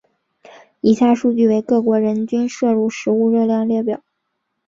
[0.79, 4.01] 以下数据为各国人均摄入食物热量列表。